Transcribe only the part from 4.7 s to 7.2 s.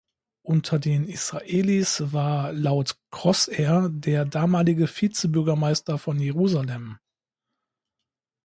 Vizebürgermeister von Jerusalem.